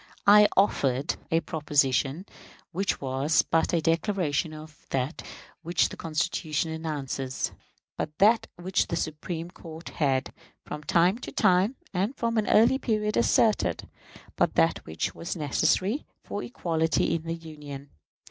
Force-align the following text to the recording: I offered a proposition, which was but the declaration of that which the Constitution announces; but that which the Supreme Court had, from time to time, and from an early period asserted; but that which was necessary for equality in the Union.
I 0.25 0.47
offered 0.57 1.15
a 1.29 1.41
proposition, 1.41 2.25
which 2.71 2.99
was 2.99 3.43
but 3.43 3.67
the 3.67 3.79
declaration 3.81 4.51
of 4.51 4.83
that 4.89 5.21
which 5.61 5.89
the 5.89 5.95
Constitution 5.95 6.71
announces; 6.71 7.51
but 7.99 8.17
that 8.17 8.47
which 8.55 8.87
the 8.87 8.95
Supreme 8.95 9.51
Court 9.51 9.89
had, 9.89 10.33
from 10.65 10.81
time 10.83 11.19
to 11.19 11.31
time, 11.31 11.75
and 11.93 12.15
from 12.17 12.39
an 12.39 12.47
early 12.47 12.79
period 12.79 13.15
asserted; 13.15 13.87
but 14.35 14.55
that 14.55 14.79
which 14.87 15.13
was 15.13 15.35
necessary 15.35 16.07
for 16.23 16.41
equality 16.41 17.13
in 17.13 17.21
the 17.21 17.35
Union. 17.35 17.91